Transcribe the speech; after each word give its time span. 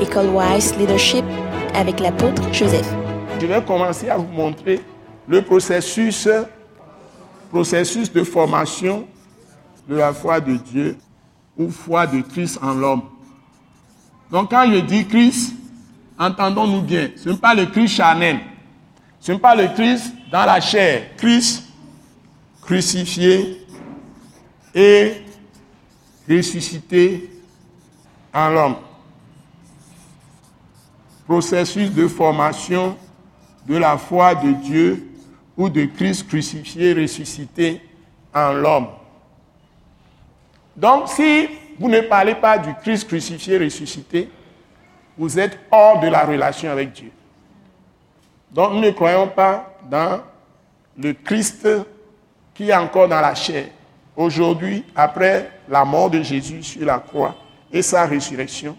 École 0.00 0.28
Wise 0.28 0.76
Leadership 0.76 1.24
avec 1.74 2.00
l'apôtre 2.00 2.42
Joseph. 2.52 2.86
Je 3.40 3.46
vais 3.46 3.62
commencer 3.62 4.10
à 4.10 4.16
vous 4.18 4.30
montrer 4.32 4.80
le 5.26 5.42
processus, 5.42 6.28
processus 7.50 8.12
de 8.12 8.22
formation 8.22 9.06
de 9.88 9.96
la 9.96 10.12
foi 10.12 10.40
de 10.40 10.56
Dieu 10.56 10.96
ou 11.56 11.70
foi 11.70 12.06
de 12.06 12.20
Christ 12.20 12.58
en 12.62 12.74
l'homme. 12.74 13.02
Donc 14.30 14.50
quand 14.50 14.70
je 14.70 14.80
dis 14.80 15.06
Christ, 15.06 15.54
entendons-nous 16.18 16.82
bien, 16.82 17.10
ce 17.16 17.30
n'est 17.30 17.36
pas 17.36 17.54
le 17.54 17.66
Christ 17.66 17.96
charnel, 17.96 18.40
ce 19.20 19.32
n'est 19.32 19.38
pas 19.38 19.54
le 19.54 19.68
Christ 19.68 20.12
dans 20.30 20.44
la 20.44 20.60
chair, 20.60 21.16
Christ 21.16 21.64
crucifié 22.60 23.64
et 24.74 25.12
ressuscité 26.28 27.30
en 28.34 28.50
l'homme. 28.50 28.76
Processus 31.26 31.92
de 31.92 32.06
formation 32.06 32.96
de 33.66 33.76
la 33.76 33.98
foi 33.98 34.34
de 34.34 34.52
Dieu 34.52 35.10
ou 35.56 35.68
de 35.68 35.84
Christ 35.86 36.28
crucifié, 36.28 36.92
ressuscité 36.92 37.80
en 38.32 38.52
l'homme. 38.52 38.88
Donc 40.76 41.08
si 41.08 41.48
vous 41.78 41.88
ne 41.88 42.00
parlez 42.02 42.34
pas 42.34 42.58
du 42.58 42.72
Christ 42.74 43.08
crucifié, 43.08 43.58
ressuscité, 43.58 44.30
vous 45.16 45.38
êtes 45.38 45.58
hors 45.70 46.00
de 46.00 46.08
la 46.08 46.24
relation 46.24 46.70
avec 46.70 46.92
Dieu. 46.92 47.10
Donc 48.50 48.72
nous 48.72 48.80
ne 48.80 48.90
croyons 48.90 49.28
pas 49.28 49.78
dans 49.90 50.20
le 50.96 51.12
Christ 51.12 51.66
qui 52.54 52.70
est 52.70 52.76
encore 52.76 53.08
dans 53.08 53.20
la 53.20 53.34
chair. 53.34 53.68
Aujourd'hui, 54.16 54.84
après 54.94 55.50
la 55.68 55.84
mort 55.84 56.10
de 56.10 56.22
Jésus 56.22 56.62
sur 56.62 56.86
la 56.86 56.98
croix 56.98 57.34
et 57.72 57.82
sa 57.82 58.06
résurrection, 58.06 58.76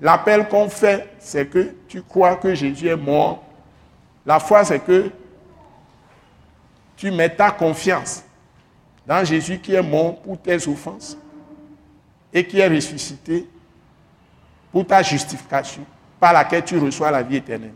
l'appel 0.00 0.48
qu'on 0.48 0.68
fait, 0.68 1.14
c'est 1.18 1.46
que 1.46 1.74
tu 1.88 2.02
crois 2.02 2.36
que 2.36 2.54
Jésus 2.54 2.88
est 2.88 2.96
mort. 2.96 3.42
La 4.24 4.40
foi, 4.40 4.64
c'est 4.64 4.80
que 4.80 5.10
tu 6.96 7.10
mets 7.10 7.34
ta 7.34 7.50
confiance 7.50 8.22
dans 9.06 9.24
Jésus 9.24 9.58
qui 9.58 9.74
est 9.74 9.82
mort 9.82 10.20
pour 10.20 10.38
tes 10.38 10.56
offenses 10.68 11.16
et 12.32 12.46
qui 12.46 12.58
est 12.58 12.68
ressuscité 12.68 13.48
pour 14.70 14.86
ta 14.86 15.02
justification, 15.02 15.84
par 16.18 16.32
laquelle 16.32 16.64
tu 16.64 16.78
reçois 16.78 17.10
la 17.10 17.22
vie 17.22 17.36
éternelle. 17.36 17.74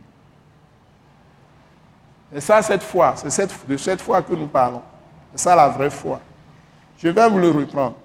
C'est 2.33 2.41
ça 2.41 2.63
cette 2.63 2.83
foi, 2.83 3.15
c'est 3.17 3.69
de 3.69 3.77
cette 3.77 4.01
foi 4.01 4.23
que 4.23 4.33
nous 4.35 4.47
parlons. 4.47 4.83
C'est 5.33 5.43
ça 5.43 5.57
la 5.57 5.69
vraie 5.69 5.91
foi. 5.91 6.21
Je 6.99 7.09
vais 7.09 7.29
vous 7.29 7.39
le 7.39 7.51
reprendre. 7.51 7.97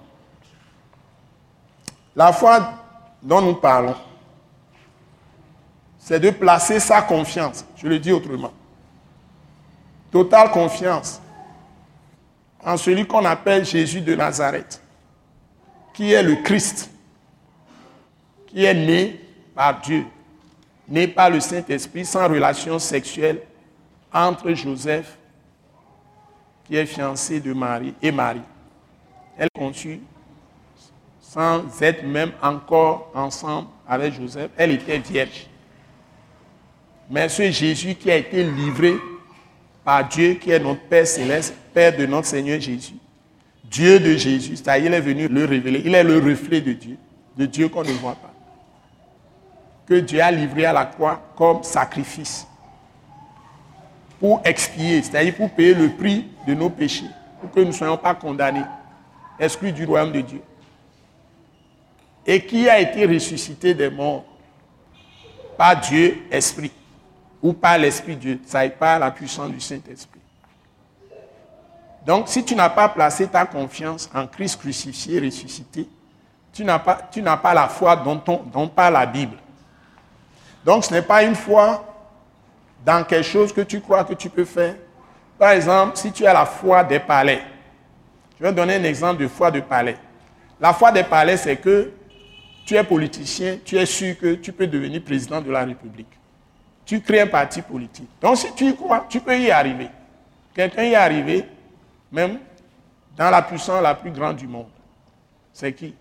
La 2.15 2.33
foi 2.33 2.73
dont 3.21 3.41
nous 3.41 3.55
parlons, 3.55 3.95
c'est 6.09 6.19
de 6.19 6.31
placer 6.31 6.79
sa 6.79 7.03
confiance, 7.03 7.63
je 7.75 7.87
le 7.87 7.99
dis 7.99 8.11
autrement, 8.11 8.51
totale 10.11 10.49
confiance 10.49 11.21
en 12.65 12.77
celui 12.77 13.05
qu'on 13.05 13.23
appelle 13.25 13.63
Jésus 13.63 14.01
de 14.01 14.15
Nazareth, 14.15 14.81
qui 15.93 16.11
est 16.11 16.23
le 16.23 16.37
Christ, 16.37 16.89
qui 18.47 18.65
est 18.65 18.73
né 18.73 19.23
par 19.53 19.81
Dieu, 19.81 20.03
né 20.87 21.07
par 21.07 21.29
le 21.29 21.39
Saint-Esprit, 21.39 22.05
sans 22.05 22.27
relation 22.27 22.79
sexuelle 22.79 23.43
entre 24.11 24.51
Joseph, 24.53 25.15
qui 26.65 26.75
est 26.75 26.87
fiancé 26.87 27.39
de 27.39 27.53
Marie, 27.53 27.93
et 28.01 28.11
Marie. 28.11 28.41
Elle 29.37 29.49
conçut 29.55 30.01
sans 31.21 31.61
être 31.83 32.03
même 32.03 32.31
encore 32.41 33.11
ensemble 33.13 33.67
avec 33.87 34.15
Joseph. 34.15 34.49
Elle 34.57 34.71
était 34.71 34.97
vierge. 34.97 35.45
Mais 37.09 37.27
ce 37.27 37.49
Jésus 37.49 37.95
qui 37.95 38.11
a 38.11 38.15
été 38.15 38.43
livré 38.43 38.95
par 39.83 40.07
Dieu, 40.07 40.35
qui 40.35 40.51
est 40.51 40.59
notre 40.59 40.81
Père 40.81 41.07
céleste, 41.07 41.55
Père 41.73 41.95
de 41.95 42.05
notre 42.05 42.27
Seigneur 42.27 42.59
Jésus, 42.61 42.93
Dieu 43.63 43.99
de 43.99 44.15
Jésus, 44.15 44.57
c'est-à-dire 44.57 44.91
il 44.91 44.93
est 44.93 45.01
venu 45.01 45.27
le 45.27 45.45
révéler. 45.45 45.81
Il 45.85 45.95
est 45.95 46.03
le 46.03 46.19
reflet 46.19 46.61
de 46.61 46.73
Dieu, 46.73 46.97
de 47.37 47.45
Dieu 47.45 47.69
qu'on 47.69 47.83
ne 47.83 47.91
voit 47.91 48.15
pas. 48.15 48.33
Que 49.87 49.95
Dieu 49.95 50.21
a 50.21 50.31
livré 50.31 50.65
à 50.65 50.73
la 50.73 50.85
croix 50.85 51.21
comme 51.35 51.63
sacrifice 51.63 52.45
pour 54.19 54.41
expier, 54.43 55.01
c'est-à-dire 55.01 55.35
pour 55.35 55.49
payer 55.49 55.73
le 55.73 55.89
prix 55.89 56.27
de 56.45 56.53
nos 56.53 56.69
péchés, 56.69 57.05
pour 57.39 57.49
que 57.51 57.59
nous 57.61 57.67
ne 57.67 57.71
soyons 57.71 57.97
pas 57.97 58.13
condamnés, 58.13 58.65
exclus 59.39 59.71
du 59.71 59.85
royaume 59.85 60.11
de 60.11 60.21
Dieu. 60.21 60.41
Et 62.27 62.45
qui 62.45 62.69
a 62.69 62.79
été 62.79 63.05
ressuscité 63.05 63.73
des 63.73 63.89
morts? 63.89 64.25
Par 65.57 65.79
Dieu 65.79 66.23
Esprit, 66.31 66.71
ou 67.41 67.53
par 67.53 67.77
l'Esprit 67.77 68.15
de 68.15 68.21
Dieu, 68.21 68.39
ça 68.45 68.61
n'est 68.61 68.69
pas 68.69 68.99
la 68.99 69.11
puissance 69.11 69.49
du 69.49 69.59
Saint-Esprit. 69.59 70.19
Donc, 72.05 72.27
si 72.27 72.43
tu 72.43 72.55
n'as 72.55 72.69
pas 72.69 72.89
placé 72.89 73.27
ta 73.27 73.45
confiance 73.45 74.09
en 74.13 74.25
Christ 74.27 74.59
crucifié, 74.59 75.19
ressuscité, 75.19 75.87
tu 76.51 76.63
n'as 76.63 76.79
pas, 76.79 77.53
la 77.53 77.67
foi 77.67 77.95
dont, 77.95 78.21
dont 78.51 78.67
parle 78.67 78.93
la 78.93 79.05
Bible. 79.05 79.37
Donc, 80.65 80.85
ce 80.85 80.93
n'est 80.93 81.01
pas 81.01 81.23
une 81.23 81.35
foi 81.35 81.85
dans 82.85 83.03
quelque 83.03 83.25
chose 83.25 83.53
que 83.53 83.61
tu 83.61 83.81
crois 83.81 84.03
que 84.03 84.13
tu 84.13 84.29
peux 84.29 84.45
faire. 84.45 84.75
Par 85.37 85.51
exemple, 85.51 85.97
si 85.97 86.11
tu 86.11 86.25
as 86.25 86.33
la 86.33 86.45
foi 86.45 86.83
des 86.83 86.99
palais, 86.99 87.41
je 88.37 88.43
vais 88.43 88.53
donner 88.53 88.75
un 88.75 88.83
exemple 88.83 89.21
de 89.21 89.27
foi 89.27 89.51
de 89.51 89.59
palais. 89.59 89.97
La 90.59 90.73
foi 90.73 90.91
des 90.91 91.03
palais, 91.03 91.37
c'est 91.37 91.57
que 91.57 91.91
tu 92.65 92.75
es 92.75 92.83
politicien, 92.83 93.57
tu 93.63 93.77
es 93.77 93.85
sûr 93.85 94.17
que 94.17 94.35
tu 94.35 94.51
peux 94.51 94.67
devenir 94.67 95.01
président 95.03 95.41
de 95.41 95.51
la 95.51 95.63
République. 95.63 96.18
Tu 96.89 97.01
crées 97.01 97.21
un 97.21 97.27
parti 97.27 97.61
politique. 97.61 98.09
Donc 98.19 98.37
si 98.37 98.51
tu 98.55 98.65
y 98.65 98.75
crois, 98.75 99.05
tu 99.07 99.19
peux 99.21 99.39
y 99.39 99.51
arriver. 99.51 99.89
Quelqu'un 100.55 100.83
y 100.83 100.93
est 100.93 100.95
arrivé, 100.95 101.45
même 102.11 102.39
dans 103.15 103.29
la 103.29 103.43
puissance 103.43 103.83
la 103.83 103.93
plus 103.93 104.09
grande 104.09 104.37
du 104.37 104.47
monde. 104.47 104.69
C'est 105.53 105.71
qui? 105.73 105.93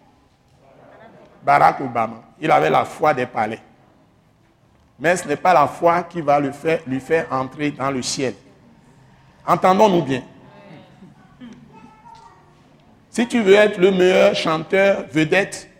Barack 1.45 1.81
Obama. 1.81 2.23
Il 2.41 2.51
avait 2.51 2.71
la 2.71 2.87
foi 2.87 3.13
des 3.13 3.27
palais 3.27 3.61
mais 4.99 5.17
ce 5.17 5.29
n'est 5.29 5.37
pas 5.37 5.55
la 5.55 5.67
foi 5.67 6.03
qui 6.03 6.21
va 6.21 6.41
lui 6.41 7.01
faire 7.01 7.27
entrer 7.31 7.71
dans 7.71 7.91
le 7.91 8.03
ciel. 8.03 8.35
Entendons-nous 9.47 10.03
bien. 10.03 10.23
Si 13.11 13.27
tu 13.27 13.41
veux 13.41 13.55
être 13.55 13.79
le 13.79 13.91
meilleur 13.91 14.35
chanteur, 14.35 15.05
vedette, 15.13 15.71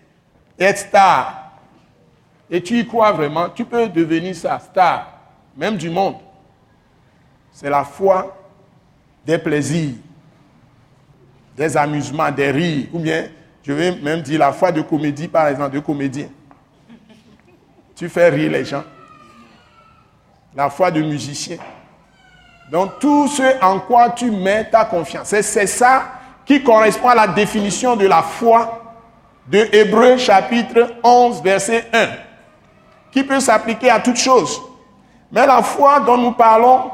être 0.59 0.79
star, 0.79 1.48
et 2.51 2.63
tu 2.63 2.79
y 2.79 2.87
crois 2.87 3.13
vraiment, 3.13 3.49
tu 3.51 3.65
peux 3.65 3.89
devenir 3.89 4.35
sa 4.35 4.59
star, 4.59 5.13
même 5.57 5.77
du 5.77 5.91
monde. 5.91 6.17
C'est 7.53 7.71
la 7.71 7.85
foi 7.85 8.37
des 9.25 9.39
plaisirs, 9.39 9.97
des 11.57 11.77
amusements, 11.77 12.31
des 12.31 12.51
rires, 12.51 12.87
ou 12.93 12.99
bien, 12.99 13.29
je 13.63 13.73
vais 13.73 13.97
même 13.97 14.23
dire 14.23 14.39
la 14.39 14.53
foi 14.53 14.73
de 14.73 14.81
comédie, 14.81 15.29
par 15.29 15.49
exemple, 15.49 15.75
de 15.75 15.81
comédien. 15.81 16.29
Tu 17.95 18.09
fais 18.09 18.29
rire 18.29 18.51
les 18.53 18.65
gens 18.65 18.85
la 20.59 20.71
foi 20.71 20.91
de 20.91 21.01
musicien. 21.01 21.57
Donc 22.71 22.99
tout 22.99 23.29
ce 23.29 23.65
en 23.65 23.79
quoi 23.79 24.11
tu 24.11 24.31
mets 24.31 24.65
ta 24.65 24.85
confiance, 24.85 25.29
c'est 25.29 25.67
ça 25.67 26.03
qui 26.45 26.63
correspond 26.63 27.09
à 27.09 27.15
la 27.15 27.29
définition 27.29 27.95
de 27.95 28.07
la 28.07 28.23
foi 28.23 28.97
de 29.47 29.69
Hébreu 29.73 30.19
chapitre 30.19 30.95
11 31.03 31.43
verset 31.43 31.87
1, 31.93 32.09
qui 33.11 33.23
peut 33.23 33.41
s'appliquer 33.41 33.91
à 33.91 34.01
toutes 34.01 34.17
choses. 34.17 34.61
Mais 35.31 35.47
la 35.47 35.63
foi 35.63 36.01
dont 36.01 36.17
nous 36.17 36.33
parlons, 36.33 36.91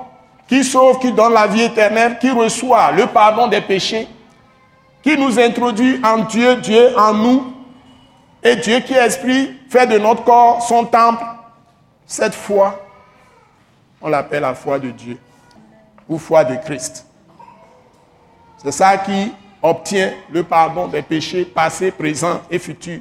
qui 0.48 0.64
sauve, 0.64 0.98
qui 0.98 1.12
donne 1.12 1.32
la 1.32 1.46
vie 1.46 1.62
éternelle, 1.62 2.18
qui 2.18 2.30
reçoit 2.30 2.92
le 2.92 3.06
pardon 3.06 3.46
des 3.46 3.60
péchés, 3.60 4.08
qui 5.02 5.16
nous 5.16 5.38
introduit 5.38 6.00
en 6.04 6.18
Dieu, 6.24 6.56
Dieu 6.56 6.98
en 6.98 7.14
nous, 7.14 7.52
et 8.42 8.56
Dieu 8.56 8.80
qui 8.80 8.94
esprit 8.94 9.56
fait 9.70 9.86
de 9.86 9.98
notre 9.98 10.24
corps 10.24 10.62
son 10.62 10.84
temple, 10.84 11.24
cette 12.06 12.34
foi 12.34 12.84
on 14.04 14.10
l'appelle 14.10 14.42
la 14.42 14.54
foi 14.54 14.78
de 14.78 14.90
Dieu 14.90 15.18
ou 16.06 16.18
foi 16.18 16.44
de 16.44 16.56
Christ. 16.56 17.06
C'est 18.58 18.70
ça 18.70 18.98
qui 18.98 19.32
obtient 19.62 20.12
le 20.30 20.44
pardon 20.44 20.88
des 20.88 21.00
péchés 21.00 21.46
passés, 21.46 21.90
présents 21.90 22.42
et 22.50 22.58
futurs. 22.58 23.00